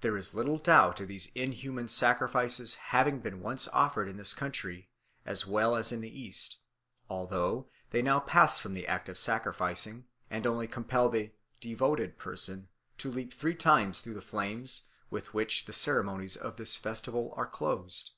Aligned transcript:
There 0.00 0.16
is 0.16 0.32
little 0.32 0.56
doubt 0.56 1.00
of 1.02 1.08
these 1.08 1.30
inhuman 1.34 1.88
sacrifices 1.88 2.76
having 2.96 3.20
been 3.20 3.42
once 3.42 3.68
offered 3.74 4.08
in 4.08 4.16
this 4.16 4.32
country, 4.32 4.88
as 5.26 5.46
well 5.46 5.76
as 5.76 5.92
in 5.92 6.00
the 6.00 6.18
east, 6.18 6.60
although 7.10 7.68
they 7.90 8.00
now 8.00 8.20
pass 8.20 8.58
from 8.58 8.72
the 8.72 8.86
act 8.86 9.10
of 9.10 9.18
sacrificing, 9.18 10.06
and 10.30 10.46
only 10.46 10.66
compel 10.66 11.10
the 11.10 11.34
devoted 11.60 12.16
person 12.16 12.68
to 12.96 13.10
leap 13.10 13.34
three 13.34 13.54
times 13.54 14.00
through 14.00 14.14
the 14.14 14.22
flames; 14.22 14.88
with 15.10 15.34
which 15.34 15.66
the 15.66 15.74
ceremonies 15.74 16.38
of 16.38 16.56
this 16.56 16.74
festival 16.76 17.34
are 17.36 17.46
closed." 17.46 18.12